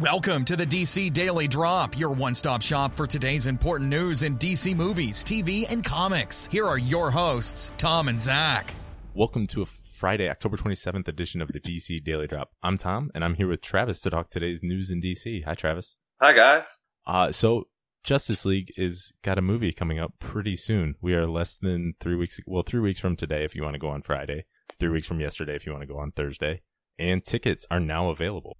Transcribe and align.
Welcome 0.00 0.46
to 0.46 0.56
the 0.56 0.64
DC 0.64 1.12
Daily 1.12 1.46
Drop, 1.46 1.98
your 1.98 2.12
one 2.12 2.34
stop 2.34 2.62
shop 2.62 2.96
for 2.96 3.06
today's 3.06 3.46
important 3.46 3.90
news 3.90 4.22
in 4.22 4.38
DC 4.38 4.74
movies, 4.74 5.22
TV, 5.22 5.70
and 5.70 5.84
comics. 5.84 6.46
Here 6.46 6.66
are 6.66 6.78
your 6.78 7.10
hosts, 7.10 7.70
Tom 7.76 8.08
and 8.08 8.18
Zach. 8.18 8.72
Welcome 9.12 9.46
to 9.48 9.60
a 9.60 9.66
Friday, 9.66 10.30
October 10.30 10.56
27th 10.56 11.06
edition 11.06 11.42
of 11.42 11.48
the 11.48 11.60
DC 11.60 12.02
Daily 12.02 12.26
Drop. 12.26 12.48
I'm 12.62 12.78
Tom, 12.78 13.10
and 13.14 13.22
I'm 13.22 13.34
here 13.34 13.46
with 13.46 13.60
Travis 13.60 14.00
to 14.00 14.08
talk 14.08 14.30
today's 14.30 14.62
news 14.62 14.90
in 14.90 15.02
DC. 15.02 15.44
Hi, 15.44 15.54
Travis. 15.54 15.98
Hi, 16.18 16.32
guys. 16.32 16.78
Uh, 17.06 17.30
so 17.30 17.64
Justice 18.02 18.46
League 18.46 18.72
is 18.78 19.12
got 19.22 19.36
a 19.36 19.42
movie 19.42 19.70
coming 19.70 19.98
up 19.98 20.14
pretty 20.18 20.56
soon. 20.56 20.94
We 21.02 21.12
are 21.12 21.26
less 21.26 21.58
than 21.58 21.92
three 22.00 22.16
weeks, 22.16 22.40
well, 22.46 22.62
three 22.62 22.80
weeks 22.80 23.00
from 23.00 23.16
today 23.16 23.44
if 23.44 23.54
you 23.54 23.62
want 23.62 23.74
to 23.74 23.78
go 23.78 23.90
on 23.90 24.00
Friday, 24.00 24.46
three 24.78 24.88
weeks 24.88 25.06
from 25.06 25.20
yesterday 25.20 25.56
if 25.56 25.66
you 25.66 25.72
want 25.72 25.82
to 25.82 25.92
go 25.92 25.98
on 25.98 26.12
Thursday, 26.12 26.62
and 26.98 27.22
tickets 27.22 27.66
are 27.70 27.80
now 27.80 28.08
available. 28.08 28.56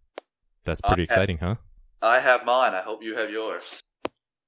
That's 0.65 0.81
pretty 0.81 1.03
I 1.03 1.05
exciting, 1.05 1.39
huh? 1.39 1.57
I 2.03 2.21
have 2.21 2.45
mine. 2.45 2.75
I 2.75 2.81
hope 2.83 3.03
you 3.03 3.17
have 3.17 3.31
yours. 3.31 3.83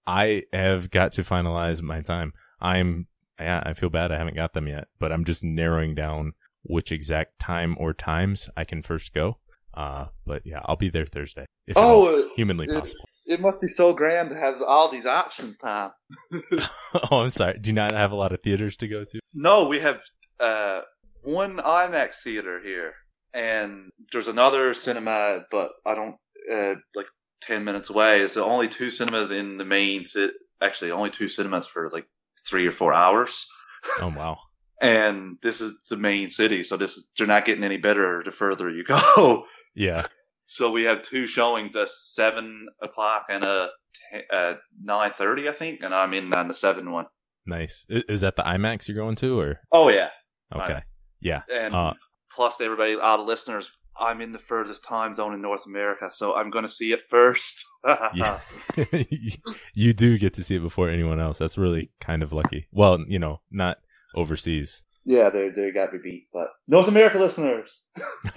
I 0.06 0.42
have 0.52 0.90
got 0.90 1.12
to 1.12 1.22
finalize 1.22 1.80
my 1.82 2.00
time. 2.00 2.32
I'm, 2.60 3.06
yeah, 3.38 3.62
I 3.64 3.74
feel 3.74 3.90
bad 3.90 4.10
I 4.12 4.18
haven't 4.18 4.36
got 4.36 4.52
them 4.52 4.66
yet, 4.68 4.88
but 4.98 5.12
I'm 5.12 5.24
just 5.24 5.44
narrowing 5.44 5.94
down 5.94 6.32
which 6.62 6.92
exact 6.92 7.38
time 7.38 7.76
or 7.78 7.92
times 7.92 8.48
I 8.56 8.64
can 8.64 8.82
first 8.82 9.12
go. 9.12 9.38
Uh, 9.74 10.06
but 10.26 10.42
yeah, 10.44 10.60
I'll 10.64 10.76
be 10.76 10.90
there 10.90 11.06
Thursday 11.06 11.46
if 11.66 11.76
Oh, 11.78 12.30
humanly 12.36 12.66
it- 12.66 12.74
possible. 12.74 13.04
It 13.24 13.40
must 13.40 13.60
be 13.60 13.68
so 13.68 13.92
grand 13.92 14.30
to 14.30 14.36
have 14.36 14.60
all 14.62 14.88
these 14.88 15.06
options, 15.06 15.56
Tom. 15.56 15.92
oh, 16.52 17.20
I'm 17.20 17.30
sorry. 17.30 17.56
Do 17.60 17.70
you 17.70 17.74
not 17.74 17.92
have 17.92 18.10
a 18.10 18.16
lot 18.16 18.32
of 18.32 18.42
theaters 18.42 18.76
to 18.78 18.88
go 18.88 19.04
to? 19.04 19.20
No, 19.32 19.68
we 19.68 19.78
have 19.78 20.02
uh, 20.40 20.80
one 21.22 21.58
IMAX 21.58 22.16
theater 22.24 22.60
here, 22.60 22.94
and 23.34 23.90
there's 24.12 24.28
another 24.28 24.74
cinema, 24.74 25.44
but 25.50 25.72
I 25.86 25.94
don't 25.94 26.16
uh, 26.50 26.74
like 26.94 27.06
ten 27.40 27.64
minutes 27.64 27.90
away. 27.90 28.20
It's 28.20 28.34
the 28.34 28.44
only 28.44 28.68
two 28.68 28.90
cinemas 28.90 29.30
in 29.30 29.56
the 29.58 29.64
main. 29.64 30.04
Ci- 30.04 30.30
Actually, 30.60 30.92
only 30.92 31.10
two 31.10 31.28
cinemas 31.28 31.66
for 31.66 31.90
like 31.90 32.06
three 32.48 32.66
or 32.68 32.72
four 32.72 32.92
hours. 32.92 33.46
Oh 34.00 34.12
wow. 34.16 34.38
And 34.80 35.36
this 35.40 35.60
is 35.60 35.78
the 35.90 35.96
main 35.96 36.28
city, 36.28 36.64
so 36.64 36.76
this 36.76 36.96
is 36.96 37.12
they're 37.16 37.28
not 37.28 37.44
getting 37.44 37.62
any 37.62 37.78
better 37.78 38.20
the 38.24 38.32
further 38.32 38.68
you 38.68 38.82
go. 38.84 39.46
Yeah. 39.76 40.04
So 40.46 40.70
we 40.72 40.84
have 40.84 41.02
two 41.02 41.26
showings, 41.28 41.76
a 41.76 41.86
seven 41.86 42.66
o'clock 42.82 43.26
and 43.30 43.44
a 43.44 43.68
t- 44.12 44.20
uh, 44.30 44.54
nine 44.82 45.12
thirty, 45.12 45.48
I 45.48 45.52
think, 45.52 45.80
and 45.82 45.94
I'm 45.94 46.12
in 46.14 46.34
on 46.34 46.48
the 46.48 46.54
seven 46.54 46.90
one. 46.90 47.06
Nice. 47.46 47.86
Is 47.88 48.20
that 48.22 48.34
the 48.36 48.42
IMAX 48.42 48.88
you're 48.88 48.96
going 48.96 49.14
to 49.16 49.38
or? 49.40 49.60
Oh 49.70 49.88
yeah, 49.88 50.08
Okay. 50.54 50.74
Right. 50.74 50.82
Yeah. 51.20 51.42
and 51.52 51.74
Uh, 51.74 51.94
plus 52.34 52.56
to 52.56 52.64
everybody, 52.64 52.94
all 52.96 53.18
the 53.18 53.24
listeners, 53.24 53.70
I'm 53.98 54.20
in 54.20 54.32
the 54.32 54.38
furthest 54.38 54.84
time 54.84 55.14
zone 55.14 55.34
in 55.34 55.42
North 55.42 55.66
America, 55.66 56.10
so 56.10 56.34
I'm 56.34 56.50
going 56.50 56.64
to 56.64 56.70
see 56.70 56.92
it 56.92 57.02
first. 57.08 57.64
yeah. 58.14 58.40
you 59.74 59.92
do 59.92 60.18
get 60.18 60.34
to 60.34 60.44
see 60.44 60.56
it 60.56 60.62
before 60.62 60.88
anyone 60.88 61.20
else. 61.20 61.38
That's 61.38 61.58
really 61.58 61.90
kind 62.00 62.22
of 62.22 62.32
lucky. 62.32 62.68
Well, 62.72 62.98
you 63.06 63.18
know, 63.18 63.40
not 63.50 63.78
overseas. 64.14 64.82
yeah, 65.04 65.30
they 65.30 65.48
they 65.48 65.70
got 65.72 65.92
me 65.92 65.98
beat, 66.02 66.28
but 66.32 66.48
North 66.68 66.88
America 66.88 67.18
listeners. 67.18 67.90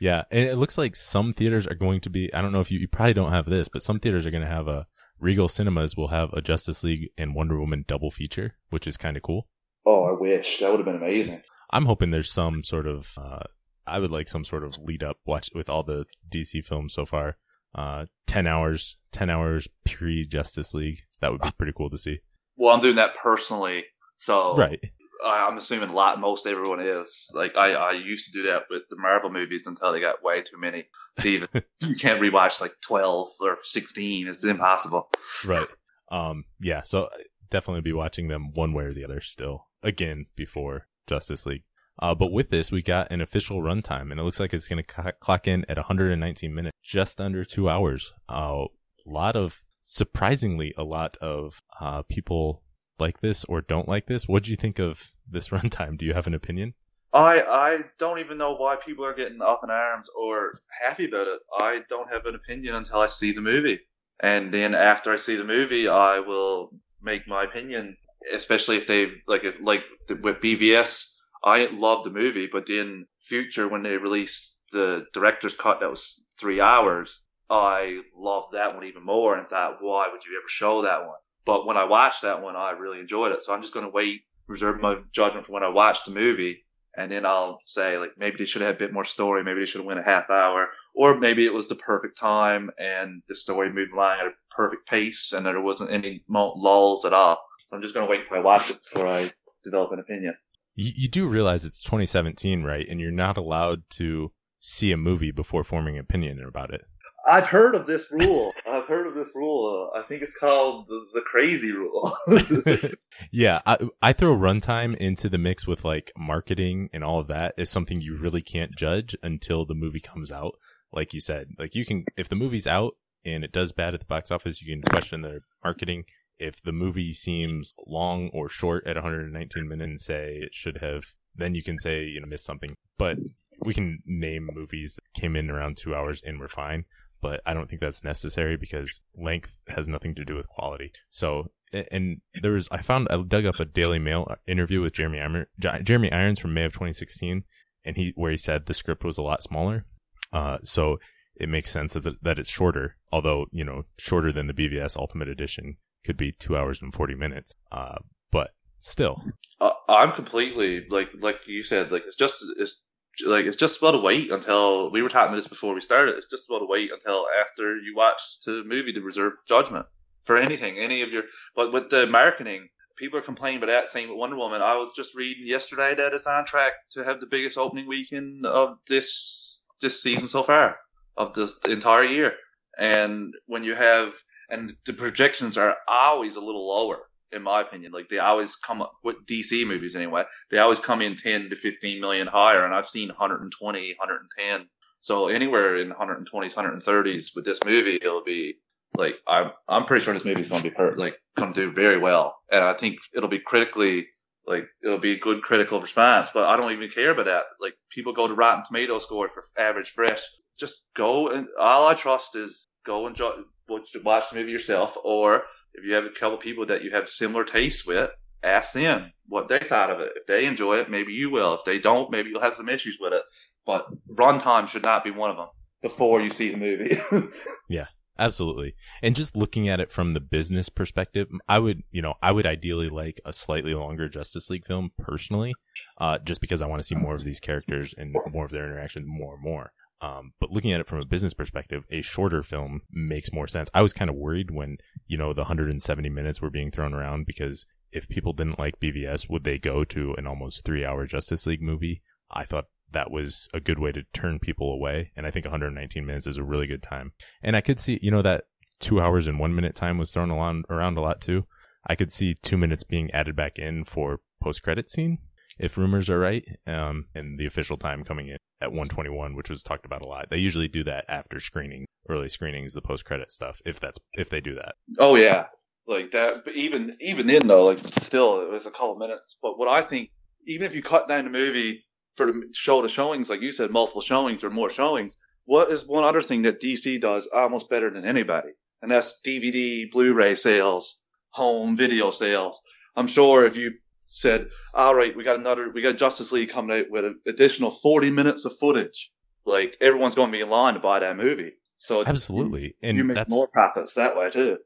yeah. 0.00 0.24
And 0.30 0.48
it 0.48 0.58
looks 0.58 0.76
like 0.76 0.96
some 0.96 1.32
theaters 1.32 1.66
are 1.66 1.74
going 1.74 2.00
to 2.02 2.10
be, 2.10 2.32
I 2.34 2.42
don't 2.42 2.52
know 2.52 2.60
if 2.60 2.70
you, 2.70 2.78
you 2.78 2.88
probably 2.88 3.14
don't 3.14 3.32
have 3.32 3.46
this, 3.46 3.68
but 3.68 3.82
some 3.82 3.98
theaters 3.98 4.26
are 4.26 4.30
going 4.30 4.44
to 4.44 4.50
have 4.50 4.68
a 4.68 4.86
Regal 5.18 5.48
Cinemas 5.48 5.96
will 5.96 6.08
have 6.08 6.32
a 6.34 6.42
Justice 6.42 6.84
League 6.84 7.08
and 7.16 7.34
Wonder 7.34 7.58
Woman 7.58 7.84
double 7.88 8.10
feature, 8.10 8.56
which 8.68 8.86
is 8.86 8.98
kind 8.98 9.16
of 9.16 9.22
cool. 9.22 9.48
Oh, 9.86 10.04
I 10.04 10.12
wish 10.12 10.58
that 10.58 10.70
would 10.70 10.78
have 10.78 10.84
been 10.84 10.96
amazing. 10.96 11.42
I'm 11.70 11.86
hoping 11.86 12.10
there's 12.10 12.30
some 12.30 12.62
sort 12.62 12.86
of 12.86 13.12
uh 13.16 13.44
I 13.86 13.98
would 13.98 14.10
like 14.10 14.28
some 14.28 14.44
sort 14.44 14.64
of 14.64 14.78
lead 14.78 15.02
up 15.02 15.18
watch 15.24 15.50
with 15.54 15.68
all 15.68 15.82
the 15.82 16.06
DC 16.28 16.64
films 16.64 16.94
so 16.94 17.06
far. 17.06 17.36
Uh 17.74 18.06
10 18.26 18.46
hours, 18.46 18.96
10 19.12 19.30
hours 19.30 19.68
pre 19.84 20.24
Justice 20.24 20.74
League. 20.74 21.02
That 21.20 21.32
would 21.32 21.40
be 21.40 21.50
pretty 21.56 21.72
cool 21.76 21.90
to 21.90 21.98
see. 21.98 22.18
Well, 22.56 22.74
I'm 22.74 22.80
doing 22.80 22.96
that 22.96 23.16
personally, 23.22 23.84
so 24.16 24.56
Right. 24.56 24.80
I'm 25.24 25.56
assuming 25.56 25.88
a 25.88 25.94
lot, 25.94 26.20
most 26.20 26.46
everyone 26.46 26.80
is. 26.80 27.30
Like 27.34 27.56
I, 27.56 27.72
I 27.72 27.92
used 27.92 28.26
to 28.26 28.32
do 28.32 28.50
that 28.50 28.64
with 28.70 28.82
the 28.90 28.96
Marvel 28.96 29.30
movies 29.30 29.66
until 29.66 29.92
they 29.92 30.00
got 30.00 30.22
way 30.22 30.42
too 30.42 30.58
many. 30.58 30.84
Even 31.24 31.48
you 31.80 31.96
can't 31.96 32.20
rewatch 32.20 32.60
like 32.60 32.74
12 32.82 33.28
or 33.40 33.56
16. 33.62 34.28
It's 34.28 34.44
impossible. 34.44 35.08
Right. 35.46 35.66
Um 36.10 36.44
yeah, 36.60 36.82
so 36.82 37.08
definitely 37.50 37.80
be 37.80 37.92
watching 37.92 38.28
them 38.28 38.52
one 38.52 38.72
way 38.72 38.84
or 38.84 38.92
the 38.92 39.04
other 39.04 39.20
still 39.20 39.66
again 39.82 40.26
before 40.36 40.86
Justice 41.06 41.46
League. 41.46 41.62
Uh, 41.98 42.14
but 42.14 42.30
with 42.30 42.50
this, 42.50 42.70
we 42.70 42.82
got 42.82 43.10
an 43.10 43.20
official 43.20 43.62
runtime, 43.62 44.10
and 44.10 44.20
it 44.20 44.22
looks 44.22 44.38
like 44.38 44.52
it's 44.52 44.68
going 44.68 44.84
to 44.84 45.12
clock 45.18 45.48
in 45.48 45.64
at 45.68 45.78
119 45.78 46.54
minutes, 46.54 46.76
just 46.82 47.20
under 47.20 47.44
two 47.44 47.70
hours. 47.70 48.12
A 48.28 48.32
uh, 48.32 48.66
lot 49.06 49.34
of, 49.34 49.62
surprisingly, 49.80 50.74
a 50.76 50.84
lot 50.84 51.16
of 51.22 51.62
uh, 51.80 52.02
people 52.02 52.62
like 52.98 53.20
this 53.20 53.44
or 53.44 53.60
don't 53.62 53.88
like 53.88 54.06
this. 54.06 54.28
What 54.28 54.42
do 54.42 54.50
you 54.50 54.56
think 54.56 54.78
of 54.78 55.12
this 55.28 55.48
runtime? 55.50 55.96
Do 55.96 56.04
you 56.04 56.12
have 56.12 56.26
an 56.26 56.34
opinion? 56.34 56.74
I 57.12 57.40
I 57.40 57.84
don't 57.98 58.18
even 58.18 58.36
know 58.36 58.54
why 58.56 58.76
people 58.76 59.04
are 59.06 59.14
getting 59.14 59.40
up 59.40 59.60
in 59.64 59.70
arms 59.70 60.08
or 60.14 60.60
happy 60.68 61.06
about 61.06 61.28
it. 61.28 61.40
I 61.56 61.82
don't 61.88 62.10
have 62.12 62.26
an 62.26 62.34
opinion 62.34 62.74
until 62.74 62.98
I 62.98 63.06
see 63.06 63.32
the 63.32 63.40
movie, 63.40 63.80
and 64.20 64.52
then 64.52 64.74
after 64.74 65.12
I 65.12 65.16
see 65.16 65.36
the 65.36 65.44
movie, 65.44 65.88
I 65.88 66.20
will 66.20 66.70
make 67.00 67.26
my 67.26 67.44
opinion. 67.44 67.96
Especially 68.32 68.76
if 68.76 68.86
they 68.86 69.12
like 69.26 69.42
like 69.62 69.84
with 70.08 70.40
BVS. 70.40 71.14
I 71.44 71.66
love 71.66 72.02
the 72.02 72.10
movie, 72.10 72.48
but 72.50 72.66
then 72.66 73.06
future 73.20 73.68
when 73.68 73.82
they 73.82 73.96
released 73.96 74.62
the 74.72 75.06
director's 75.12 75.54
cut 75.54 75.80
that 75.80 75.90
was 75.90 76.24
three 76.38 76.60
hours, 76.60 77.22
I 77.48 78.02
loved 78.16 78.52
that 78.52 78.74
one 78.74 78.84
even 78.84 79.04
more 79.04 79.36
and 79.36 79.48
thought, 79.48 79.78
why 79.80 80.08
would 80.10 80.24
you 80.24 80.38
ever 80.38 80.48
show 80.48 80.82
that 80.82 81.06
one? 81.06 81.18
But 81.44 81.64
when 81.66 81.76
I 81.76 81.84
watched 81.84 82.22
that 82.22 82.42
one, 82.42 82.56
I 82.56 82.70
really 82.70 82.98
enjoyed 82.98 83.30
it. 83.30 83.42
So 83.42 83.54
I'm 83.54 83.62
just 83.62 83.74
going 83.74 83.86
to 83.86 83.92
wait, 83.92 84.22
reserve 84.48 84.80
my 84.80 84.98
judgment 85.12 85.46
for 85.46 85.52
when 85.52 85.62
I 85.62 85.68
watch 85.68 86.04
the 86.04 86.10
movie 86.10 86.65
and 86.96 87.10
then 87.10 87.26
I'll 87.26 87.60
say 87.66 87.98
like 87.98 88.12
maybe 88.16 88.36
they 88.38 88.46
should 88.46 88.62
have 88.62 88.68
had 88.70 88.76
a 88.76 88.86
bit 88.86 88.92
more 88.92 89.04
story, 89.04 89.44
maybe 89.44 89.60
they 89.60 89.66
should 89.66 89.80
have 89.80 89.86
went 89.86 90.00
a 90.00 90.04
half 90.04 90.30
hour, 90.30 90.68
or 90.94 91.18
maybe 91.18 91.44
it 91.44 91.52
was 91.52 91.68
the 91.68 91.76
perfect 91.76 92.18
time 92.18 92.70
and 92.78 93.22
the 93.28 93.34
story 93.34 93.72
moved 93.72 93.92
along 93.92 94.18
at 94.20 94.26
a 94.26 94.30
perfect 94.50 94.88
pace 94.88 95.32
and 95.32 95.44
there 95.44 95.60
wasn't 95.60 95.90
any 95.90 96.24
lulls 96.28 97.04
at 97.04 97.12
all. 97.12 97.38
I'm 97.72 97.82
just 97.82 97.94
gonna 97.94 98.08
wait 98.08 98.20
until 98.20 98.38
I 98.38 98.40
watch 98.40 98.70
it 98.70 98.78
before 98.82 99.06
I 99.06 99.30
develop 99.62 99.92
an 99.92 100.00
opinion. 100.00 100.34
You, 100.74 100.92
you 100.94 101.08
do 101.08 101.26
realize 101.26 101.64
it's 101.64 101.80
2017, 101.80 102.62
right? 102.62 102.86
And 102.88 103.00
you're 103.00 103.10
not 103.10 103.36
allowed 103.36 103.82
to 103.90 104.32
see 104.60 104.92
a 104.92 104.96
movie 104.96 105.30
before 105.30 105.64
forming 105.64 105.96
an 105.96 106.00
opinion 106.00 106.42
about 106.46 106.72
it. 106.72 106.82
I've 107.28 107.46
heard 107.46 107.74
of 107.74 107.86
this 107.86 108.10
rule. 108.12 108.52
I've 108.66 108.86
heard 108.86 109.06
of 109.06 109.14
this 109.14 109.32
rule. 109.34 109.90
I 109.94 110.02
think 110.02 110.22
it's 110.22 110.36
called 110.36 110.86
the, 110.88 111.06
the 111.14 111.20
crazy 111.22 111.72
rule. 111.72 112.12
yeah, 113.32 113.60
I, 113.66 113.78
I 114.00 114.12
throw 114.12 114.36
runtime 114.36 114.96
into 114.96 115.28
the 115.28 115.38
mix 115.38 115.66
with 115.66 115.84
like 115.84 116.12
marketing 116.16 116.88
and 116.92 117.02
all 117.02 117.18
of 117.18 117.26
that 117.28 117.54
is 117.56 117.70
something 117.70 118.00
you 118.00 118.16
really 118.16 118.42
can't 118.42 118.76
judge 118.76 119.16
until 119.22 119.64
the 119.64 119.74
movie 119.74 120.00
comes 120.00 120.30
out. 120.30 120.56
Like 120.92 121.12
you 121.12 121.20
said, 121.20 121.48
like 121.58 121.74
you 121.74 121.84
can, 121.84 122.04
if 122.16 122.28
the 122.28 122.36
movie's 122.36 122.66
out 122.66 122.94
and 123.24 123.42
it 123.44 123.52
does 123.52 123.72
bad 123.72 123.94
at 123.94 124.00
the 124.00 124.06
box 124.06 124.30
office, 124.30 124.62
you 124.62 124.72
can 124.72 124.82
question 124.82 125.22
their 125.22 125.40
marketing. 125.64 126.04
If 126.38 126.62
the 126.62 126.72
movie 126.72 127.12
seems 127.12 127.72
long 127.86 128.30
or 128.32 128.48
short 128.48 128.86
at 128.86 128.96
119 128.96 129.68
minutes 129.68 129.88
and 129.88 130.00
say 130.00 130.38
it 130.42 130.54
should 130.54 130.78
have, 130.78 131.04
then 131.34 131.54
you 131.54 131.62
can 131.62 131.78
say, 131.78 132.04
you 132.04 132.20
know, 132.20 132.26
missed 132.26 132.44
something. 132.44 132.76
But 132.98 133.18
we 133.62 133.74
can 133.74 134.00
name 134.04 134.48
movies 134.52 134.96
that 134.96 135.20
came 135.20 135.34
in 135.34 135.50
around 135.50 135.76
two 135.76 135.94
hours 135.94 136.22
and 136.24 136.38
we're 136.38 136.48
fine 136.48 136.84
but 137.20 137.40
I 137.46 137.54
don't 137.54 137.68
think 137.68 137.80
that's 137.80 138.04
necessary 138.04 138.56
because 138.56 139.00
length 139.16 139.56
has 139.68 139.88
nothing 139.88 140.14
to 140.16 140.24
do 140.24 140.36
with 140.36 140.48
quality. 140.48 140.92
So, 141.10 141.50
and 141.72 142.20
there 142.42 142.52
was, 142.52 142.68
I 142.70 142.82
found, 142.82 143.08
I 143.10 143.22
dug 143.22 143.46
up 143.46 143.58
a 143.58 143.64
Daily 143.64 143.98
Mail 143.98 144.34
interview 144.46 144.80
with 144.80 144.92
Jeremy 144.92 145.20
Irons, 145.20 145.46
Jeremy 145.82 146.12
Irons 146.12 146.38
from 146.38 146.54
May 146.54 146.64
of 146.64 146.72
2016, 146.72 147.44
and 147.84 147.96
he, 147.96 148.12
where 148.16 148.30
he 148.30 148.36
said 148.36 148.66
the 148.66 148.74
script 148.74 149.04
was 149.04 149.18
a 149.18 149.22
lot 149.22 149.42
smaller. 149.42 149.84
Uh, 150.32 150.58
so 150.62 150.98
it 151.36 151.48
makes 151.48 151.70
sense 151.70 151.92
that, 151.94 152.22
that 152.22 152.38
it's 152.38 152.50
shorter, 152.50 152.96
although, 153.12 153.46
you 153.52 153.64
know, 153.64 153.84
shorter 153.98 154.32
than 154.32 154.46
the 154.46 154.54
BVS 154.54 154.96
Ultimate 154.96 155.28
Edition 155.28 155.76
could 156.04 156.16
be 156.16 156.32
two 156.32 156.56
hours 156.56 156.80
and 156.80 156.94
40 156.94 157.14
minutes. 157.14 157.54
Uh, 157.70 157.96
but 158.30 158.50
still. 158.80 159.22
uh, 159.60 159.72
I'm 159.88 160.12
completely 160.12 160.86
like, 160.88 161.10
like 161.18 161.40
you 161.46 161.62
said, 161.62 161.90
like 161.90 162.04
it's 162.06 162.16
just, 162.16 162.44
it's 162.58 162.84
like 163.24 163.46
it's 163.46 163.56
just 163.56 163.78
about 163.78 163.92
to 163.92 163.98
wait 163.98 164.30
until 164.30 164.90
we 164.90 165.02
were 165.02 165.08
talking 165.08 165.28
about 165.28 165.36
this 165.36 165.48
before 165.48 165.74
we 165.74 165.80
started. 165.80 166.16
It's 166.16 166.26
just 166.26 166.48
about 166.48 166.60
to 166.60 166.66
wait 166.66 166.92
until 166.92 167.26
after 167.40 167.76
you 167.76 167.94
watch 167.96 168.40
the 168.44 168.64
movie 168.64 168.92
to 168.92 169.00
reserve 169.00 169.34
judgment 169.46 169.86
for 170.24 170.36
anything, 170.36 170.78
any 170.78 171.02
of 171.02 171.12
your. 171.12 171.24
But 171.54 171.72
with 171.72 171.88
the 171.90 172.06
marketing, 172.06 172.68
people 172.96 173.18
are 173.18 173.22
complaining 173.22 173.58
about 173.58 173.68
that. 173.68 173.88
Same 173.88 174.08
with 174.08 174.18
Wonder 174.18 174.36
Woman. 174.36 174.62
I 174.62 174.76
was 174.76 174.90
just 174.94 175.14
reading 175.14 175.46
yesterday 175.46 175.94
that 175.94 176.12
it's 176.12 176.26
on 176.26 176.44
track 176.44 176.72
to 176.90 177.04
have 177.04 177.20
the 177.20 177.26
biggest 177.26 177.58
opening 177.58 177.86
weekend 177.86 178.44
of 178.44 178.78
this 178.88 179.66
this 179.80 180.02
season 180.02 180.28
so 180.28 180.42
far 180.42 180.78
of 181.16 181.34
this 181.34 181.58
entire 181.68 182.04
year. 182.04 182.34
And 182.78 183.34
when 183.46 183.64
you 183.64 183.74
have 183.74 184.12
and 184.48 184.72
the 184.84 184.92
projections 184.92 185.56
are 185.56 185.76
always 185.88 186.36
a 186.36 186.40
little 186.40 186.68
lower 186.68 187.00
in 187.36 187.42
my 187.42 187.60
opinion. 187.62 187.92
Like 187.92 188.08
they 188.08 188.18
always 188.18 188.56
come 188.56 188.82
up 188.82 188.94
with 189.04 189.26
DC 189.26 189.66
movies 189.66 189.96
anyway. 189.96 190.24
They 190.50 190.58
always 190.58 190.80
come 190.80 191.02
in 191.02 191.16
10 191.16 191.50
to 191.50 191.56
15 191.56 192.00
million 192.00 192.26
higher, 192.26 192.64
and 192.64 192.74
I've 192.74 192.88
seen 192.88 193.08
120, 193.10 193.94
110 193.98 194.68
So 195.00 195.28
anywhere 195.28 195.76
in 195.76 195.90
120s, 195.92 196.54
130s 196.54 197.36
with 197.36 197.44
this 197.44 197.60
movie, 197.64 197.96
it'll 197.96 198.24
be 198.24 198.56
like 198.96 199.16
I'm 199.28 199.52
I'm 199.68 199.84
pretty 199.84 200.04
sure 200.04 200.14
this 200.14 200.24
movie's 200.24 200.48
going 200.48 200.62
to 200.62 200.70
be 200.70 200.74
per- 200.74 200.92
like 200.92 201.18
going 201.36 201.52
to 201.54 201.66
do 201.66 201.72
very 201.72 201.98
well, 201.98 202.38
and 202.50 202.64
I 202.64 202.74
think 202.74 202.98
it'll 203.14 203.28
be 203.28 203.40
critically 203.40 204.08
like 204.46 204.68
it'll 204.82 204.98
be 204.98 205.12
a 205.14 205.18
good 205.18 205.42
critical 205.42 205.80
response. 205.80 206.30
But 206.32 206.46
I 206.48 206.56
don't 206.56 206.72
even 206.72 206.90
care 206.90 207.10
about 207.10 207.26
that. 207.26 207.44
Like 207.60 207.74
people 207.90 208.12
go 208.14 208.28
to 208.28 208.34
Rotten 208.34 208.64
Tomato 208.64 208.98
score 208.98 209.28
for 209.28 209.44
average 209.58 209.90
fresh. 209.90 210.22
Just 210.58 210.84
go 210.96 211.28
and 211.28 211.48
all 211.60 211.88
I 211.88 211.94
trust 211.94 212.36
is 212.36 212.66
go 212.86 213.06
and 213.06 213.16
jo- 213.16 213.44
watch 213.68 213.90
the 214.30 214.36
movie 214.36 214.52
yourself, 214.52 214.96
or 215.02 215.44
if 215.74 215.84
you 215.84 215.94
have 215.94 216.04
a 216.04 216.10
couple 216.10 216.38
people 216.38 216.66
that 216.66 216.82
you 216.82 216.92
have 216.92 217.08
similar 217.08 217.44
tastes 217.44 217.86
with, 217.86 218.10
ask 218.42 218.72
them 218.72 219.12
what 219.26 219.48
they 219.48 219.58
thought 219.58 219.90
of 219.90 220.00
it. 220.00 220.12
If 220.16 220.26
they 220.26 220.46
enjoy 220.46 220.78
it, 220.78 220.90
maybe 220.90 221.12
you 221.12 221.30
will. 221.30 221.54
If 221.54 221.64
they 221.64 221.78
don't, 221.78 222.10
maybe 222.10 222.30
you'll 222.30 222.40
have 222.40 222.54
some 222.54 222.68
issues 222.68 222.98
with 223.00 223.12
it. 223.12 223.22
But 223.66 223.86
runtime 224.08 224.68
should 224.68 224.84
not 224.84 225.04
be 225.04 225.10
one 225.10 225.30
of 225.30 225.36
them 225.36 225.48
before 225.82 226.20
you 226.20 226.30
see 226.30 226.50
the 226.50 226.56
movie. 226.56 226.94
yeah. 227.68 227.86
Absolutely. 228.18 228.74
And 229.02 229.14
just 229.14 229.36
looking 229.36 229.68
at 229.68 229.80
it 229.80 229.92
from 229.92 230.14
the 230.14 230.20
business 230.20 230.70
perspective, 230.70 231.28
I 231.48 231.58
would, 231.58 231.82
you 231.90 232.00
know, 232.00 232.14
I 232.22 232.32
would 232.32 232.46
ideally 232.46 232.88
like 232.88 233.20
a 233.26 233.32
slightly 233.32 233.74
longer 233.74 234.08
Justice 234.08 234.48
League 234.48 234.64
film 234.64 234.90
personally, 234.96 235.52
uh, 235.98 236.18
just 236.18 236.40
because 236.40 236.62
I 236.62 236.66
want 236.66 236.80
to 236.80 236.84
see 236.84 236.94
more 236.94 237.14
of 237.14 237.24
these 237.24 237.40
characters 237.40 237.94
and 237.96 238.16
more 238.32 238.46
of 238.46 238.52
their 238.52 238.64
interactions 238.64 239.06
more 239.06 239.34
and 239.34 239.42
more. 239.42 239.72
Um, 240.00 240.32
but 240.40 240.50
looking 240.50 240.72
at 240.72 240.80
it 240.80 240.86
from 240.86 241.00
a 241.00 241.06
business 241.06 241.34
perspective, 241.34 241.84
a 241.90 242.02
shorter 242.02 242.42
film 242.42 242.82
makes 242.90 243.32
more 243.32 243.46
sense. 243.46 243.70
I 243.72 243.82
was 243.82 243.92
kind 243.92 244.10
of 244.10 244.16
worried 244.16 244.50
when, 244.50 244.76
you 245.06 245.16
know, 245.16 245.32
the 245.32 245.42
170 245.42 246.08
minutes 246.10 246.40
were 246.40 246.50
being 246.50 246.70
thrown 246.70 246.92
around 246.92 247.26
because 247.26 247.66
if 247.92 248.08
people 248.08 248.32
didn't 248.32 248.58
like 248.58 248.78
BVS, 248.78 249.30
would 249.30 249.44
they 249.44 249.58
go 249.58 249.84
to 249.84 250.14
an 250.14 250.26
almost 250.26 250.64
three 250.64 250.84
hour 250.84 251.06
Justice 251.06 251.46
League 251.46 251.62
movie? 251.62 252.02
I 252.30 252.44
thought 252.44 252.66
that 252.92 253.10
was 253.10 253.48
a 253.54 253.60
good 253.60 253.78
way 253.78 253.92
to 253.92 254.04
turn 254.12 254.38
people 254.38 254.72
away. 254.72 255.12
And 255.16 255.26
I 255.26 255.30
think 255.30 255.44
119 255.44 256.04
minutes 256.04 256.26
is 256.26 256.38
a 256.38 256.44
really 256.44 256.66
good 256.66 256.82
time. 256.82 257.12
And 257.42 257.56
I 257.56 257.60
could 257.60 257.80
see, 257.80 257.98
you 258.02 258.10
know, 258.10 258.22
that 258.22 258.44
two 258.80 259.00
hours 259.00 259.26
and 259.26 259.38
one 259.38 259.54
minute 259.54 259.74
time 259.74 259.98
was 259.98 260.10
thrown 260.10 260.30
around 260.30 260.98
a 260.98 261.00
lot 261.00 261.20
too. 261.20 261.46
I 261.86 261.94
could 261.94 262.12
see 262.12 262.34
two 262.34 262.58
minutes 262.58 262.84
being 262.84 263.10
added 263.12 263.36
back 263.36 263.58
in 263.58 263.84
for 263.84 264.20
post 264.42 264.62
credit 264.62 264.90
scene 264.90 265.18
if 265.58 265.76
rumors 265.76 266.10
are 266.10 266.18
right, 266.18 266.44
um, 266.66 267.06
and 267.14 267.38
the 267.38 267.46
official 267.46 267.76
time 267.76 268.04
coming 268.04 268.28
in 268.28 268.36
at 268.60 268.70
121, 268.70 269.34
which 269.34 269.50
was 269.50 269.62
talked 269.62 269.86
about 269.86 270.04
a 270.04 270.08
lot. 270.08 270.28
They 270.30 270.38
usually 270.38 270.68
do 270.68 270.84
that 270.84 271.04
after 271.08 271.40
screening, 271.40 271.86
early 272.08 272.28
screenings, 272.28 272.74
the 272.74 272.82
post 272.82 273.04
credit 273.04 273.30
stuff, 273.30 273.60
if 273.66 273.80
that's 273.80 273.98
if 274.14 274.28
they 274.28 274.40
do 274.40 274.54
that. 274.54 274.74
Oh 274.98 275.16
yeah, 275.16 275.46
like 275.86 276.10
that. 276.12 276.44
But 276.44 276.54
even 276.54 276.96
even 277.00 277.26
then 277.26 277.46
though, 277.46 277.64
like 277.64 277.78
still, 277.78 278.42
it 278.42 278.50
was 278.50 278.66
a 278.66 278.70
couple 278.70 278.96
minutes. 278.96 279.36
But 279.42 279.58
what 279.58 279.68
I 279.68 279.82
think, 279.82 280.10
even 280.46 280.66
if 280.66 280.74
you 280.74 280.82
cut 280.82 281.08
down 281.08 281.24
the 281.24 281.30
movie 281.30 281.84
for 282.16 282.26
the 282.26 282.48
show 282.52 282.82
the 282.82 282.88
showings, 282.88 283.30
like 283.30 283.42
you 283.42 283.52
said, 283.52 283.70
multiple 283.70 284.02
showings 284.02 284.42
or 284.42 284.50
more 284.50 284.70
showings. 284.70 285.16
What 285.44 285.70
is 285.70 285.86
one 285.86 286.02
other 286.02 286.22
thing 286.22 286.42
that 286.42 286.60
DC 286.60 287.00
does 287.00 287.28
almost 287.32 287.70
better 287.70 287.90
than 287.90 288.04
anybody? 288.04 288.48
And 288.82 288.90
that's 288.90 289.20
DVD, 289.24 289.90
Blu-ray 289.90 290.34
sales, 290.34 291.00
home 291.30 291.76
video 291.76 292.10
sales. 292.10 292.60
I'm 292.96 293.06
sure 293.06 293.44
if 293.46 293.56
you 293.56 293.74
said, 294.06 294.48
all 294.74 294.94
right, 294.94 295.16
we 295.16 295.24
got 295.24 295.38
another, 295.38 295.70
we 295.70 295.82
got 295.82 295.96
Justice 295.96 296.32
League 296.32 296.50
coming 296.50 296.78
out 296.78 296.90
with 296.90 297.04
an 297.04 297.20
additional 297.26 297.70
40 297.70 298.10
minutes 298.10 298.44
of 298.44 298.56
footage. 298.58 299.12
Like 299.44 299.76
everyone's 299.80 300.14
going 300.14 300.30
to 300.30 300.36
be 300.36 300.42
in 300.42 300.50
line 300.50 300.74
to 300.74 300.80
buy 300.80 301.00
that 301.00 301.16
movie. 301.16 301.52
So 301.78 302.04
absolutely, 302.04 302.74
and 302.82 302.96
you 302.96 303.04
make 303.04 303.28
more 303.28 303.48
profits 303.48 303.94
that 303.94 304.16
way 304.16 304.30
too. 304.30 304.58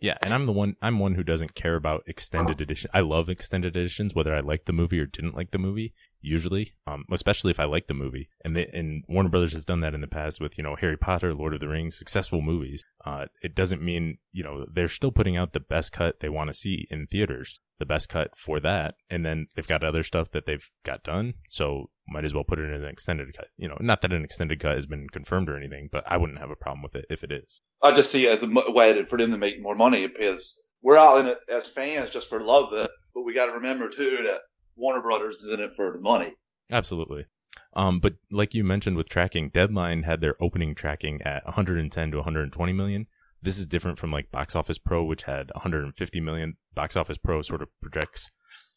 Yeah, 0.00 0.16
and 0.22 0.32
I'm 0.32 0.46
the 0.46 0.52
one. 0.52 0.76
I'm 0.80 1.00
one 1.00 1.14
who 1.14 1.24
doesn't 1.24 1.54
care 1.54 1.74
about 1.74 2.04
extended 2.06 2.60
edition. 2.60 2.90
I 2.94 3.00
love 3.00 3.28
extended 3.28 3.76
editions, 3.76 4.14
whether 4.14 4.34
I 4.34 4.40
like 4.40 4.66
the 4.66 4.72
movie 4.72 5.00
or 5.00 5.06
didn't 5.06 5.34
like 5.34 5.50
the 5.50 5.58
movie. 5.58 5.92
Usually, 6.20 6.74
um, 6.86 7.04
especially 7.12 7.50
if 7.50 7.60
I 7.60 7.64
like 7.64 7.86
the 7.86 7.94
movie, 7.94 8.28
and 8.44 8.56
they, 8.56 8.66
and 8.66 9.04
Warner 9.08 9.28
Brothers 9.28 9.52
has 9.52 9.64
done 9.64 9.80
that 9.80 9.94
in 9.94 10.00
the 10.00 10.06
past 10.06 10.40
with 10.40 10.58
you 10.58 10.64
know 10.64 10.76
Harry 10.76 10.96
Potter, 10.96 11.34
Lord 11.34 11.54
of 11.54 11.60
the 11.60 11.68
Rings, 11.68 11.96
successful 11.96 12.42
movies. 12.42 12.84
Uh, 13.04 13.26
it 13.42 13.54
doesn't 13.54 13.82
mean 13.82 14.18
you 14.32 14.42
know 14.42 14.66
they're 14.72 14.88
still 14.88 15.12
putting 15.12 15.36
out 15.36 15.52
the 15.52 15.60
best 15.60 15.92
cut 15.92 16.20
they 16.20 16.28
want 16.28 16.48
to 16.48 16.54
see 16.54 16.86
in 16.90 17.06
theaters, 17.06 17.60
the 17.78 17.86
best 17.86 18.08
cut 18.08 18.36
for 18.36 18.58
that, 18.60 18.96
and 19.10 19.24
then 19.24 19.46
they've 19.54 19.68
got 19.68 19.84
other 19.84 20.02
stuff 20.02 20.30
that 20.32 20.46
they've 20.46 20.70
got 20.84 21.04
done. 21.04 21.34
So 21.48 21.90
might 22.08 22.24
as 22.24 22.34
well 22.34 22.44
put 22.44 22.58
it 22.58 22.70
in 22.70 22.82
an 22.82 22.88
extended 22.88 23.36
cut. 23.36 23.48
You 23.56 23.68
know, 23.68 23.76
not 23.80 24.00
that 24.02 24.12
an 24.12 24.24
extended 24.24 24.60
cut 24.60 24.74
has 24.74 24.86
been 24.86 25.08
confirmed 25.08 25.48
or 25.48 25.56
anything, 25.56 25.88
but 25.90 26.04
I 26.06 26.16
wouldn't 26.16 26.38
have 26.38 26.50
a 26.50 26.56
problem 26.56 26.82
with 26.82 26.94
it 26.94 27.06
if 27.10 27.24
it 27.24 27.32
is. 27.32 27.60
I 27.82 27.92
just 27.92 28.10
see 28.10 28.26
it 28.26 28.32
as 28.32 28.42
a 28.42 28.48
way 28.72 29.04
for 29.04 29.18
them 29.18 29.30
to 29.32 29.38
make 29.38 29.60
more 29.60 29.74
money 29.74 30.06
because 30.06 30.66
we're 30.82 30.98
all 30.98 31.18
in 31.18 31.26
it 31.26 31.38
as 31.48 31.66
fans 31.66 32.10
just 32.10 32.28
for 32.28 32.40
love 32.40 32.72
of 32.72 32.84
it, 32.84 32.90
but 33.14 33.22
we 33.22 33.34
got 33.34 33.46
to 33.46 33.52
remember 33.52 33.88
too 33.88 34.18
that 34.24 34.40
Warner 34.76 35.00
Brothers 35.00 35.42
is 35.42 35.50
in 35.50 35.60
it 35.60 35.72
for 35.74 35.92
the 35.92 36.00
money. 36.00 36.34
Absolutely. 36.70 37.26
Um, 37.74 38.00
but 38.00 38.14
like 38.30 38.54
you 38.54 38.64
mentioned 38.64 38.96
with 38.96 39.08
tracking, 39.08 39.50
Deadline 39.50 40.04
had 40.04 40.20
their 40.20 40.34
opening 40.42 40.74
tracking 40.74 41.20
at 41.22 41.44
110 41.44 42.10
to 42.10 42.16
120 42.18 42.72
million. 42.72 43.06
This 43.42 43.58
is 43.58 43.66
different 43.66 43.98
from 43.98 44.10
like 44.10 44.30
Box 44.30 44.56
Office 44.56 44.78
Pro, 44.78 45.04
which 45.04 45.24
had 45.24 45.50
150 45.54 46.20
million. 46.20 46.56
Box 46.74 46.96
Office 46.96 47.18
Pro 47.18 47.42
sort 47.42 47.62
of 47.62 47.68
projects 47.80 48.30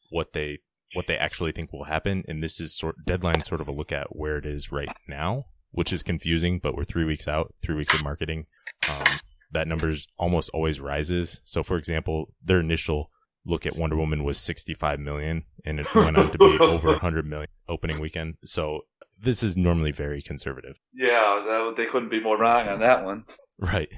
what 0.10 0.34
they 0.34 0.60
what 0.94 1.08
they 1.08 1.18
actually 1.18 1.52
think 1.52 1.72
will 1.72 1.86
happen. 1.86 2.24
And 2.28 2.44
this 2.44 2.60
is 2.60 2.76
sort 2.76 2.96
deadline 3.06 3.42
sort 3.42 3.62
of 3.62 3.68
a 3.68 3.72
look 3.72 3.92
at 3.92 4.16
where 4.16 4.38
it 4.38 4.46
is 4.46 4.72
right 4.72 4.90
now, 5.08 5.46
which 5.72 5.94
is 5.94 6.04
confusing, 6.04 6.60
but 6.62 6.76
we're 6.76 6.84
three 6.84 7.06
weeks 7.06 7.28
out, 7.28 7.54
three 7.62 7.76
weeks 7.76 7.94
of 7.94 8.04
marketing. 8.04 8.48
Um, 8.90 9.20
that 9.52 9.68
numbers 9.68 10.08
almost 10.18 10.50
always 10.54 10.80
rises. 10.80 11.42
So 11.44 11.64
for 11.64 11.78
example, 11.78 12.34
their 12.44 12.60
initial 12.60 13.12
look 13.46 13.66
at 13.66 13.78
Wonder 13.78 13.96
Woman 13.96 14.24
was 14.24 14.38
65 14.38 15.00
million 15.00 15.44
and 15.66 15.80
it 15.80 15.94
went 15.96 16.18
on 16.18 16.32
to 16.32 16.38
be 16.38 16.58
over 16.62 16.90
100 16.90 17.26
million 17.26 17.50
opening 17.68 18.00
weekend. 18.00 18.36
So 18.46 18.82
this 19.22 19.44
is 19.44 19.58
normally 19.58 19.92
very 19.92 20.22
conservative. 20.22 20.80
Yeah, 20.94 21.44
that, 21.46 21.74
they 21.76 21.86
couldn't 21.86 22.10
be 22.10 22.22
more 22.22 22.38
wrong 22.38 22.68
on 22.68 22.80
that 22.80 23.04
one. 23.04 23.26
Right. 23.60 23.90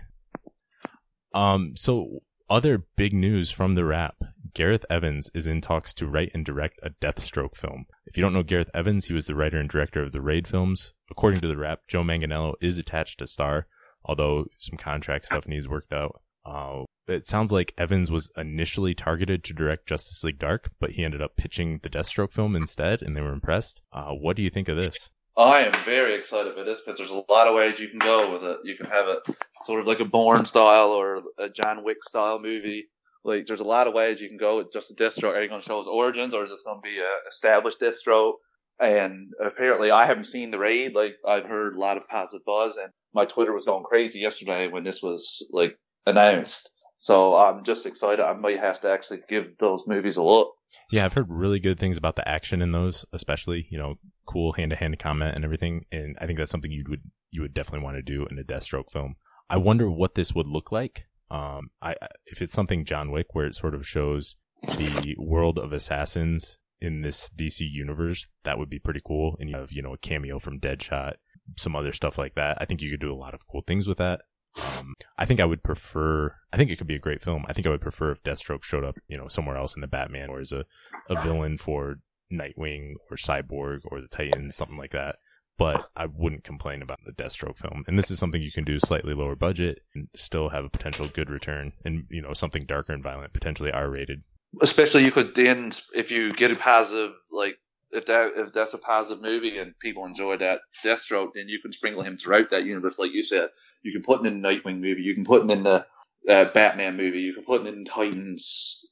Um, 1.34 1.74
so 1.76 2.20
other 2.50 2.86
big 2.96 3.14
news 3.14 3.52
from 3.52 3.76
the 3.76 3.86
wrap. 3.86 4.16
Gareth 4.54 4.86
Evans 4.90 5.32
is 5.34 5.48
in 5.48 5.62
talks 5.62 5.94
to 5.94 6.08
write 6.08 6.32
and 6.34 6.44
direct 6.46 6.80
a 6.84 6.90
Deathstroke 6.90 7.56
film. 7.56 7.86
If 8.06 8.18
you 8.18 8.22
don't 8.22 8.34
know 8.34 8.44
Gareth 8.44 8.70
Evans, 8.74 9.06
he 9.06 9.14
was 9.14 9.28
the 9.28 9.36
writer 9.36 9.58
and 9.58 9.70
director 9.70 10.04
of 10.04 10.12
the 10.12 10.20
Raid 10.20 10.48
films. 10.48 10.94
According 11.10 11.40
to 11.40 11.48
the 11.48 11.56
wrap, 11.56 11.82
Joe 11.88 12.04
Manganiello 12.04 12.56
is 12.60 12.78
attached 12.78 13.20
to 13.20 13.28
star, 13.28 13.68
although 14.04 14.48
some 14.58 14.78
contract 14.78 15.28
stuff 15.28 15.48
needs 15.48 15.70
worked 15.70 15.94
out. 15.94 16.22
Uh, 16.46 16.84
it 17.12 17.28
sounds 17.28 17.52
like 17.52 17.74
Evans 17.78 18.10
was 18.12 18.31
initially 18.36 18.94
targeted 18.94 19.44
to 19.44 19.54
direct 19.54 19.88
Justice 19.88 20.24
League 20.24 20.40
Dark, 20.40 20.72
but 20.80 20.92
he 20.92 21.04
ended 21.04 21.22
up 21.22 21.36
pitching 21.36 21.80
the 21.84 21.90
Deathstroke 21.90 22.31
film 22.31 22.56
instead, 22.56 23.02
and 23.02 23.16
they 23.16 23.22
were 23.22 23.34
impressed. 23.34 23.81
Uh, 23.92 24.12
what 24.12 24.36
do 24.36 24.42
you 24.42 24.50
think 24.50 24.68
of 24.68 24.78
this? 24.78 25.10
I 25.38 25.62
am 25.62 25.74
very 25.86 26.16
excited 26.16 26.54
for 26.54 26.63
this 26.63 26.81
because 26.81 26.98
there's 26.98 27.10
a 27.10 27.24
lot 27.31 27.48
of 27.48 27.56
ways 27.56 27.80
you 27.80 27.90
can 27.90 28.00
go 28.00 28.34
with 28.34 28.44
it. 28.44 28.60
You 28.63 28.75
can 28.75 28.88
have 28.88 29.08
it 29.08 29.19
sort 29.63 29.80
of 29.80 29.88
like 29.88 30.00
a 30.02 30.06
Bourne 30.06 30.46
style 30.46 30.90
or 30.90 31.24
a 31.40 31.50
John 31.50 31.83
Wick 31.83 32.04
style 32.04 32.40
movie. 32.40 32.85
Like, 33.24 33.45
there's 33.45 33.59
a 33.59 33.66
lot 33.66 33.88
of 33.88 33.94
ways 33.94 34.19
you 34.19 34.28
can 34.28 34.38
go 34.38 34.57
with 34.57 34.74
just 34.74 34.92
a 34.92 34.95
Deathstroke. 34.95 35.35
Are 35.35 35.42
you 35.42 35.47
going 35.47 35.62
to 35.62 35.68
show 35.68 35.78
his 35.78 35.88
origins, 35.88 36.33
or 36.33 36.44
is 36.44 36.50
this 36.50 36.64
going 36.64 36.78
to 36.78 36.81
be 36.81 37.00
a 37.00 37.28
established 37.28 37.80
Deathstroke? 37.80 38.33
And 38.80 39.31
apparently, 39.40 39.92
I 39.92 40.06
haven't 40.06 40.26
seen 40.26 40.52
the 40.52 40.57
raid. 40.57 40.95
Like, 40.95 41.16
I've 41.26 41.45
heard 41.45 41.76
a 41.76 41.80
lot 41.80 41.97
of 41.97 42.07
positive 42.07 42.44
buzz, 42.45 42.78
and 42.78 42.92
my 43.14 43.26
Twitter 43.26 43.54
was 43.54 43.66
going 43.66 43.83
crazy 43.83 44.19
yesterday 44.19 44.68
when 44.68 44.83
this 44.83 45.02
was 45.04 45.47
like 45.52 45.78
announced. 46.06 46.71
So 47.02 47.36
I'm 47.36 47.64
just 47.64 47.86
excited. 47.86 48.24
I 48.24 48.34
might 48.34 48.60
have 48.60 48.80
to 48.81 48.92
actually 48.92 49.22
give 49.28 49.58
those 49.58 49.88
movies 49.88 50.18
a 50.18 50.24
look. 50.24 50.54
Yeah, 50.92 51.04
I've 51.04 51.14
heard 51.14 51.30
really 51.30 51.60
good 51.60 51.80
things 51.80 51.98
about 51.98 52.16
the 52.16 52.28
action 52.28 52.62
in 52.62 52.72
those, 52.72 53.06
especially 53.12 53.68
you 53.70 53.78
know, 53.78 53.96
cool 54.26 54.54
hand 54.54 54.70
to 54.70 54.76
hand 54.76 55.00
combat 55.00 55.36
and 55.36 55.44
everything. 55.44 55.86
And 55.92 56.16
I 56.22 56.28
think 56.28 56.38
that's 56.38 56.52
something 56.52 56.72
you 56.72 56.86
would 56.88 57.02
you 57.31 57.42
would 57.42 57.54
definitely 57.54 57.84
want 57.84 57.98
to 57.98 58.02
do 58.02 58.26
in 58.28 58.38
a 58.38 58.44
Deathstroke 58.44 58.92
film. 58.92 59.16
I 59.50 59.58
wonder 59.58 59.90
what 59.90 60.16
this 60.16 60.34
would 60.34 60.48
look 60.48 60.72
like 60.72 61.06
um, 61.31 61.70
I 61.81 61.96
if 62.26 62.42
it's 62.42 62.54
something 62.54 62.84
John 62.84 63.10
Wick 63.10 63.28
where 63.34 63.46
it 63.46 63.56
sort 63.56 63.74
of 63.74 63.88
shows 63.88 64.36
the 64.64 65.16
world 65.18 65.58
of 65.58 65.72
assassins 65.72 66.60
in 66.81 67.02
this 67.02 67.30
DC 67.30 67.62
universe, 67.62 68.28
that 68.44 68.60
would 68.60 68.70
be 68.70 68.80
pretty 68.80 69.02
cool. 69.06 69.38
And 69.40 69.50
you 69.50 69.56
have 69.56 69.72
you 69.72 69.81
know 69.81 69.94
a 69.94 69.98
cameo 69.98 70.40
from 70.40 70.60
Deadshot, 70.60 71.14
some 71.58 71.76
other 71.76 71.94
stuff 71.94 72.18
like 72.18 72.36
that. 72.36 72.58
I 72.60 72.66
think 72.66 72.81
you 72.81 72.92
could 72.92 73.00
do 73.00 73.14
a 73.14 73.16
lot 73.16 73.34
of 73.34 73.48
cool 73.48 73.62
things 73.62 73.88
with 73.88 73.98
that. 73.98 74.22
Um, 74.58 74.96
I 75.18 75.26
think 75.26 75.40
I 75.40 75.46
would 75.46 75.64
prefer. 75.64 76.36
I 76.52 76.58
think 76.58 76.70
it 76.70 76.78
could 76.78 76.88
be 76.88 76.96
a 76.96 77.00
great 77.00 77.22
film. 77.22 77.46
I 77.48 77.54
think 77.54 77.66
I 77.68 77.70
would 77.70 77.81
prefer 77.81 78.12
if 78.12 78.24
Deathstroke 78.24 78.64
showed 78.64 78.84
up, 78.84 78.98
you 79.08 79.18
know, 79.18 79.28
somewhere 79.28 79.58
else 79.58 79.76
in 79.76 79.81
the 79.81 79.88
Batman, 79.88 80.30
or 80.30 80.40
as 80.40 80.52
a 80.52 80.66
a 81.10 81.22
villain 81.22 81.58
for 81.58 81.98
Nightwing 82.31 82.94
or 83.10 83.18
Cyborg 83.18 83.80
or 83.86 84.02
the 84.02 84.08
Titans, 84.08 84.56
something 84.56 84.78
like 84.78 84.92
that 84.92 85.16
but 85.62 85.92
I 85.96 86.08
wouldn't 86.08 86.44
complain 86.44 86.81
about 86.81 87.02
the 87.06 87.12
Deathstroke 87.12 87.60
film. 87.60 87.84
And 87.86 87.96
this 87.96 88.10
is 88.10 88.18
something 88.18 88.42
you 88.42 88.52
can 88.52 88.64
do 88.64 88.80
slightly 88.80 89.14
lower 89.14 89.36
budget 89.36 89.84
and 89.94 90.08
still 90.16 90.50
have 90.50 90.66
a 90.66 90.70
potential 90.70 91.08
good 91.08 91.30
return, 91.30 91.74
and 91.86 92.06
you 92.10 92.20
know 92.20 92.34
something 92.34 92.66
darker 92.66 92.94
and 92.94 93.04
violent, 93.04 93.31
potentially 93.31 93.72
R 93.72 93.88
rated. 93.88 94.24
Especially, 94.60 95.06
you 95.06 95.12
could 95.12 95.36
then, 95.36 95.72
if 95.94 96.10
you 96.10 96.34
get 96.34 96.50
a 96.50 96.56
positive, 96.56 97.14
like 97.31 97.58
if 97.94 98.06
that 98.07 98.33
if 98.36 98.54
that's 98.54 98.74
a 98.74 98.78
positive 98.78 99.24
movie 99.24 99.57
and 99.57 99.78
people 99.80 100.06
enjoy 100.06 100.38
that 100.38 100.62
Deathstroke, 100.83 101.33
then 101.36 101.50
you 101.50 101.60
can 101.62 101.71
sprinkle 101.71 102.04
him 102.04 102.18
throughout 102.18 102.50
that 102.52 102.66
universe, 102.66 102.98
like 103.00 103.14
you 103.14 103.24
said. 103.24 103.50
You 103.83 103.92
can 103.92 104.04
put 104.04 104.19
him 104.19 104.28
in 104.28 104.42
the 104.42 104.48
Nightwing 104.48 104.80
movie. 104.80 105.02
You 105.02 105.16
can 105.16 105.26
put 105.26 105.42
him 105.42 105.50
in 105.50 105.64
the 105.64 105.86
uh, 106.30 106.45
Batman 106.45 106.98
movie. 106.98 107.21
You 107.21 107.33
can 107.33 107.44
put 107.44 107.62
him 107.62 107.68
in 107.68 107.86
Titans 107.86 108.88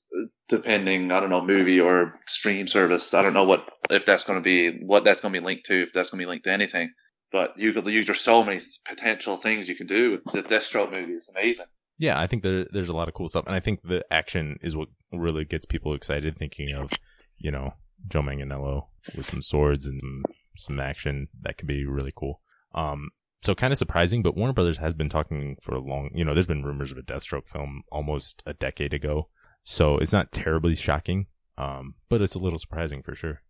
depending, 0.47 1.11
I 1.11 1.19
don't 1.19 1.29
know, 1.29 1.45
movie 1.45 1.79
or 1.79 2.19
stream 2.25 2.67
service. 2.67 3.13
I 3.13 3.21
don't 3.21 3.33
know 3.35 3.43
what 3.43 3.69
if 3.91 4.05
that's 4.05 4.23
going 4.23 4.39
to 4.39 4.43
be 4.43 4.83
what 4.83 5.03
that's 5.03 5.21
going 5.21 5.33
to 5.33 5.39
be 5.39 5.45
linked 5.45 5.65
to. 5.65 5.83
If 5.83 5.93
that's 5.93 6.09
going 6.09 6.19
to 6.19 6.25
be 6.25 6.29
linked 6.29 6.45
to 6.45 6.51
anything, 6.51 6.91
But 7.31 7.59
you 7.59 7.73
could, 7.73 7.85
you, 7.87 8.05
there's 8.05 8.21
so 8.21 8.43
many 8.43 8.59
potential 8.87 9.37
things 9.37 9.69
you 9.69 9.75
can 9.75 9.87
do 9.87 10.11
with 10.11 10.23
the 10.23 10.41
Deathstroke 10.41 10.91
movie. 10.91 11.13
It's 11.13 11.29
amazing. 11.29 11.67
Yeah, 11.97 12.19
I 12.19 12.27
think 12.27 12.43
there, 12.43 12.65
there's 12.71 12.89
a 12.89 12.95
lot 12.95 13.07
of 13.07 13.13
cool 13.13 13.27
stuff, 13.27 13.45
and 13.45 13.55
I 13.55 13.59
think 13.59 13.81
the 13.83 14.03
action 14.09 14.57
is 14.61 14.75
what 14.75 14.87
really 15.11 15.45
gets 15.45 15.65
people 15.65 15.93
excited. 15.93 16.37
Thinking 16.37 16.73
of, 16.73 16.91
you 17.39 17.51
know, 17.51 17.73
Joe 18.07 18.21
Manganiello 18.21 18.87
with 19.15 19.25
some 19.25 19.41
swords 19.41 19.85
and 19.85 19.99
some, 20.01 20.23
some 20.57 20.79
action 20.79 21.27
that 21.41 21.57
could 21.57 21.67
be 21.67 21.85
really 21.85 22.13
cool. 22.15 22.41
Um, 22.73 23.09
so 23.41 23.55
kind 23.55 23.71
of 23.71 23.79
surprising, 23.79 24.21
but 24.21 24.35
Warner 24.35 24.53
Brothers 24.53 24.77
has 24.77 24.93
been 24.93 25.09
talking 25.09 25.57
for 25.61 25.75
a 25.75 25.79
long, 25.79 26.09
you 26.13 26.25
know, 26.25 26.33
there's 26.33 26.45
been 26.45 26.63
rumors 26.63 26.91
of 26.91 26.97
a 26.97 27.01
Deathstroke 27.01 27.47
film 27.47 27.83
almost 27.91 28.43
a 28.45 28.53
decade 28.53 28.93
ago. 28.93 29.29
So 29.63 29.97
it's 29.97 30.13
not 30.13 30.31
terribly 30.31 30.75
shocking, 30.75 31.27
um, 31.57 31.95
but 32.09 32.21
it's 32.21 32.35
a 32.35 32.39
little 32.39 32.59
surprising 32.59 33.01
for 33.01 33.15
sure. 33.15 33.41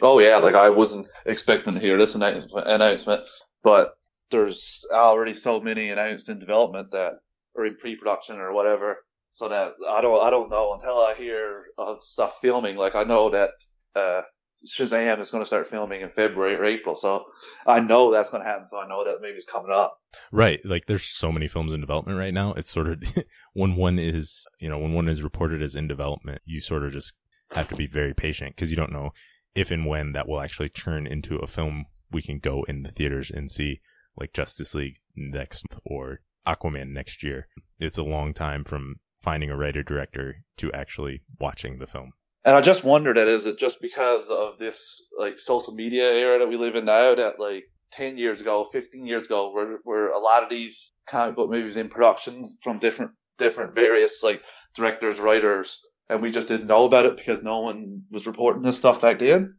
Oh 0.00 0.18
yeah, 0.18 0.36
like 0.36 0.54
I 0.54 0.70
wasn't 0.70 1.08
expecting 1.26 1.74
to 1.74 1.80
hear 1.80 1.98
this 1.98 2.14
announcement, 2.14 3.28
but 3.62 3.94
there's 4.30 4.84
already 4.92 5.34
so 5.34 5.60
many 5.60 5.90
announced 5.90 6.28
in 6.28 6.38
development 6.38 6.92
that 6.92 7.14
are 7.56 7.66
in 7.66 7.76
pre-production 7.76 8.38
or 8.38 8.52
whatever. 8.52 9.04
So 9.30 9.48
that 9.48 9.72
I 9.88 10.02
don't, 10.02 10.22
I 10.22 10.28
don't 10.28 10.50
know 10.50 10.74
until 10.74 10.98
I 10.98 11.14
hear 11.14 11.64
of 11.78 12.02
stuff 12.02 12.38
filming. 12.40 12.76
Like 12.76 12.94
I 12.94 13.04
know 13.04 13.30
that 13.30 13.52
uh, 13.94 14.22
Shazam 14.66 15.20
is 15.20 15.30
going 15.30 15.42
to 15.42 15.46
start 15.46 15.66
filming 15.66 16.02
in 16.02 16.08
February 16.08 16.54
or 16.54 16.64
April. 16.64 16.94
So 16.94 17.26
I 17.66 17.80
know 17.80 18.12
that's 18.12 18.30
going 18.30 18.42
to 18.42 18.48
happen. 18.48 18.66
So 18.66 18.80
I 18.80 18.88
know 18.88 19.04
that 19.04 19.20
movie's 19.20 19.44
coming 19.44 19.72
up. 19.72 19.98
Right. 20.30 20.60
Like 20.64 20.86
there's 20.86 21.04
so 21.04 21.32
many 21.32 21.48
films 21.48 21.72
in 21.72 21.80
development 21.80 22.18
right 22.18 22.34
now. 22.34 22.52
It's 22.52 22.70
sort 22.70 22.88
of 22.88 23.02
when 23.54 23.76
one 23.76 23.98
is, 23.98 24.46
you 24.60 24.68
know, 24.68 24.78
when 24.78 24.92
one 24.92 25.08
is 25.08 25.22
reported 25.22 25.62
as 25.62 25.74
in 25.74 25.88
development, 25.88 26.42
you 26.44 26.60
sort 26.60 26.84
of 26.84 26.92
just 26.92 27.14
have 27.52 27.68
to 27.68 27.76
be 27.76 27.86
very 27.86 28.14
patient 28.14 28.54
because 28.54 28.70
you 28.70 28.76
don't 28.76 28.92
know 28.92 29.10
if 29.54 29.70
and 29.70 29.86
when 29.86 30.12
that 30.12 30.28
will 30.28 30.40
actually 30.40 30.68
turn 30.68 31.06
into 31.06 31.36
a 31.36 31.46
film 31.46 31.86
we 32.12 32.22
can 32.22 32.38
go 32.38 32.62
in 32.64 32.82
the 32.82 32.92
theaters 32.92 33.30
and 33.30 33.50
see 33.50 33.80
like 34.16 34.32
Justice 34.32 34.74
League 34.74 35.00
next 35.16 35.64
or 35.84 36.20
Aquaman 36.46 36.88
next 36.88 37.22
year. 37.22 37.48
It's 37.78 37.98
a 37.98 38.02
long 38.02 38.34
time 38.34 38.64
from 38.64 38.96
finding 39.16 39.50
a 39.50 39.56
writer 39.56 39.82
director 39.82 40.44
to 40.58 40.72
actually 40.72 41.22
watching 41.40 41.78
the 41.78 41.86
film. 41.86 42.12
And 42.44 42.56
I 42.56 42.60
just 42.60 42.82
wonder 42.82 43.14
that 43.14 43.28
is 43.28 43.46
it 43.46 43.58
just 43.58 43.80
because 43.80 44.28
of 44.28 44.58
this 44.58 45.02
like 45.16 45.38
social 45.38 45.74
media 45.74 46.10
era 46.12 46.40
that 46.40 46.48
we 46.48 46.56
live 46.56 46.74
in 46.74 46.84
now 46.84 47.14
that 47.14 47.38
like 47.38 47.64
10 47.92 48.18
years 48.18 48.40
ago, 48.40 48.64
15 48.64 49.06
years 49.06 49.26
ago, 49.26 49.52
where, 49.52 49.78
where 49.84 50.10
a 50.10 50.18
lot 50.18 50.42
of 50.42 50.50
these 50.50 50.90
comic 51.06 51.36
book 51.36 51.50
movies 51.50 51.76
in 51.76 51.88
production 51.88 52.46
from 52.62 52.78
different, 52.78 53.12
different 53.38 53.74
various 53.74 54.22
like 54.22 54.42
directors, 54.74 55.20
writers, 55.20 55.80
and 56.08 56.20
we 56.20 56.30
just 56.30 56.48
didn't 56.48 56.66
know 56.66 56.84
about 56.84 57.06
it 57.06 57.16
because 57.16 57.42
no 57.42 57.60
one 57.60 58.02
was 58.10 58.26
reporting 58.26 58.62
this 58.62 58.76
stuff 58.76 59.00
back 59.00 59.18
then? 59.18 59.56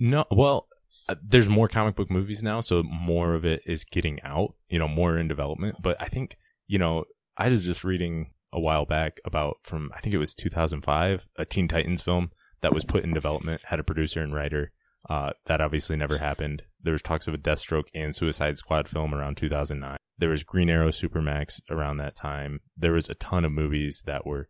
No, 0.00 0.24
well, 0.30 0.68
uh, 1.08 1.14
there's 1.22 1.48
more 1.48 1.68
comic 1.68 1.94
book 1.94 2.10
movies 2.10 2.42
now, 2.42 2.60
so 2.60 2.82
more 2.82 3.34
of 3.34 3.44
it 3.44 3.62
is 3.66 3.84
getting 3.84 4.20
out, 4.22 4.54
you 4.68 4.78
know, 4.78 4.88
more 4.88 5.16
in 5.16 5.28
development. 5.28 5.76
But 5.80 5.96
I 6.00 6.06
think, 6.06 6.36
you 6.66 6.78
know, 6.78 7.04
I 7.36 7.48
was 7.48 7.64
just 7.64 7.84
reading 7.84 8.32
a 8.52 8.60
while 8.60 8.84
back 8.84 9.20
about 9.24 9.58
from 9.62 9.90
I 9.94 10.00
think 10.00 10.14
it 10.14 10.18
was 10.18 10.34
2005, 10.34 11.26
a 11.36 11.44
Teen 11.44 11.68
Titans 11.68 12.02
film 12.02 12.30
that 12.60 12.74
was 12.74 12.84
put 12.84 13.04
in 13.04 13.12
development, 13.12 13.62
had 13.66 13.80
a 13.80 13.84
producer 13.84 14.20
and 14.22 14.34
writer. 14.34 14.72
Uh, 15.08 15.32
that 15.46 15.60
obviously 15.60 15.96
never 15.96 16.18
happened. 16.18 16.62
There 16.82 16.92
was 16.92 17.02
talks 17.02 17.26
of 17.28 17.34
a 17.34 17.38
Deathstroke 17.38 17.86
and 17.94 18.14
Suicide 18.14 18.58
Squad 18.58 18.88
film 18.88 19.14
around 19.14 19.36
2009. 19.36 19.96
There 20.18 20.28
was 20.28 20.42
Green 20.42 20.68
Arrow 20.68 20.88
Supermax 20.88 21.60
around 21.70 21.98
that 21.98 22.16
time. 22.16 22.60
There 22.76 22.92
was 22.92 23.08
a 23.08 23.14
ton 23.14 23.44
of 23.44 23.52
movies 23.52 24.02
that 24.06 24.26
were 24.26 24.48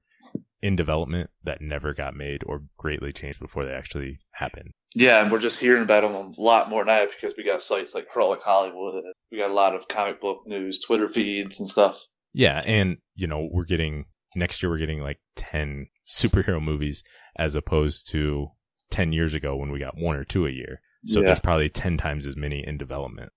in 0.62 0.74
development 0.74 1.30
that 1.44 1.60
never 1.60 1.94
got 1.94 2.16
made 2.16 2.42
or 2.46 2.62
greatly 2.76 3.12
changed 3.12 3.40
before 3.40 3.64
they 3.64 3.72
actually 3.72 4.18
happened. 4.32 4.72
Yeah, 4.94 5.22
and 5.22 5.30
we're 5.30 5.38
just 5.38 5.60
hearing 5.60 5.82
about 5.82 6.00
them 6.00 6.14
a 6.14 6.40
lot 6.40 6.70
more 6.70 6.84
now 6.84 7.04
because 7.04 7.34
we 7.36 7.44
got 7.44 7.62
sites 7.62 7.94
like 7.94 8.08
Heroic 8.12 8.42
Hollywood. 8.42 9.04
We 9.30 9.38
got 9.38 9.50
a 9.50 9.54
lot 9.54 9.74
of 9.74 9.86
comic 9.86 10.20
book 10.20 10.42
news, 10.46 10.80
Twitter 10.80 11.08
feeds, 11.08 11.60
and 11.60 11.68
stuff. 11.68 12.02
Yeah, 12.32 12.62
and 12.64 12.98
you 13.14 13.26
know, 13.26 13.48
we're 13.50 13.64
getting 13.64 14.06
next 14.34 14.62
year 14.62 14.70
we're 14.70 14.78
getting 14.78 15.00
like 15.00 15.18
10 15.36 15.88
superhero 16.08 16.62
movies 16.62 17.02
as 17.36 17.54
opposed 17.54 18.08
to 18.10 18.48
10 18.90 19.12
years 19.12 19.34
ago 19.34 19.56
when 19.56 19.70
we 19.70 19.78
got 19.78 19.96
one 19.96 20.16
or 20.16 20.24
two 20.24 20.46
a 20.46 20.50
year. 20.50 20.80
So 21.06 21.20
yeah. 21.20 21.26
there's 21.26 21.40
probably 21.40 21.68
10 21.68 21.96
times 21.96 22.26
as 22.26 22.36
many 22.36 22.66
in 22.66 22.76
development. 22.78 23.32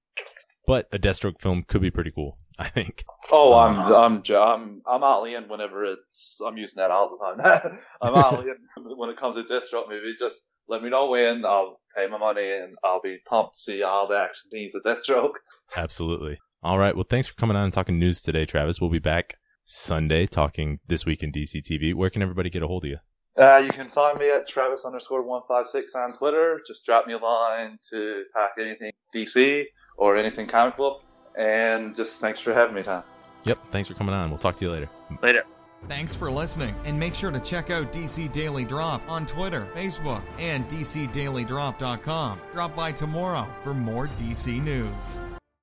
But 0.67 0.87
a 0.93 0.99
Deathstroke 0.99 1.41
film 1.41 1.63
could 1.67 1.81
be 1.81 1.91
pretty 1.91 2.11
cool, 2.11 2.37
I 2.59 2.67
think. 2.67 3.03
Oh, 3.31 3.57
I'm 3.57 3.79
uh-huh. 3.79 3.97
I'm 3.97 4.23
I'm 4.31 4.81
I'm 4.85 5.03
all 5.03 5.25
in 5.25 5.47
whenever 5.47 5.83
it's 5.83 6.39
I'm 6.45 6.57
using 6.57 6.77
that 6.77 6.91
all 6.91 7.09
the 7.09 7.17
time. 7.17 7.77
I'm 8.01 8.13
all 8.13 8.41
in 8.41 8.55
when 8.97 9.09
it 9.09 9.17
comes 9.17 9.35
to 9.35 9.43
Deathstroke 9.43 9.89
movies. 9.89 10.17
Just 10.19 10.45
let 10.67 10.83
me 10.83 10.89
know 10.89 11.09
when 11.09 11.45
I'll 11.45 11.81
pay 11.95 12.07
my 12.07 12.17
money 12.17 12.49
and 12.51 12.73
I'll 12.83 13.01
be 13.01 13.17
pumped 13.25 13.55
to 13.55 13.59
see 13.59 13.83
all 13.83 14.07
the 14.07 14.19
action 14.19 14.51
scenes 14.51 14.75
of 14.75 14.83
Deathstroke. 14.83 15.33
Absolutely. 15.75 16.37
All 16.63 16.77
right. 16.77 16.95
Well, 16.95 17.05
thanks 17.09 17.27
for 17.27 17.33
coming 17.35 17.57
on 17.57 17.65
and 17.65 17.73
talking 17.73 17.97
news 17.97 18.21
today, 18.21 18.45
Travis. 18.45 18.79
We'll 18.79 18.91
be 18.91 18.99
back 18.99 19.35
Sunday 19.65 20.27
talking 20.27 20.79
this 20.87 21.05
week 21.05 21.23
in 21.23 21.31
DC 21.31 21.61
TV. 21.63 21.93
Where 21.93 22.09
can 22.09 22.21
everybody 22.21 22.49
get 22.49 22.61
a 22.61 22.67
hold 22.67 22.85
of 22.85 22.89
you? 22.89 22.97
Uh, 23.37 23.63
you 23.65 23.71
can 23.71 23.87
find 23.87 24.19
me 24.19 24.29
at 24.29 24.47
Travis 24.47 24.85
underscore 24.85 25.25
one 25.25 25.41
five 25.47 25.67
six 25.67 25.95
on 25.95 26.13
Twitter. 26.13 26.59
Just 26.67 26.85
drop 26.85 27.07
me 27.07 27.13
a 27.13 27.17
line 27.17 27.79
to 27.89 28.23
talk 28.33 28.51
anything 28.59 28.91
DC 29.15 29.65
or 29.97 30.17
anything 30.17 30.47
comic 30.47 30.77
book. 30.77 31.03
And 31.35 31.95
just 31.95 32.19
thanks 32.19 32.39
for 32.39 32.53
having 32.53 32.75
me, 32.75 32.83
Tom. 32.83 33.03
Yep. 33.45 33.71
Thanks 33.71 33.87
for 33.87 33.95
coming 33.95 34.13
on. 34.13 34.29
We'll 34.29 34.37
talk 34.37 34.57
to 34.57 34.65
you 34.65 34.71
later. 34.71 34.89
Later. 35.23 35.43
Thanks 35.87 36.15
for 36.15 36.29
listening, 36.29 36.75
and 36.85 36.99
make 36.99 37.15
sure 37.15 37.31
to 37.31 37.39
check 37.39 37.71
out 37.71 37.91
DC 37.91 38.31
Daily 38.31 38.65
Drop 38.65 39.01
on 39.09 39.25
Twitter, 39.25 39.67
Facebook, 39.73 40.21
and 40.37 40.69
DCDailyDrop.com. 40.69 42.39
Drop 42.51 42.75
by 42.75 42.91
tomorrow 42.91 43.47
for 43.61 43.73
more 43.73 44.05
DC 44.05 44.63
news. 44.63 45.21